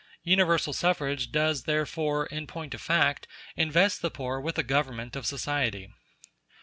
[0.23, 5.27] Universal suffrage does therefore, in point of fact, invest the poor with the government of
[5.27, 5.91] society.